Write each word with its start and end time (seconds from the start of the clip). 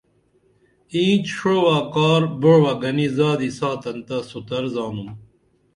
اینچ 0.95 1.25
شعوہ 1.37 1.77
کار 1.93 2.21
بعوہ 2.41 2.73
گنی 2.81 3.07
زادی 3.17 3.49
ساتن 3.57 3.97
تہ 4.07 4.17
سُتر 4.29 4.63
زانتُھم 4.73 5.07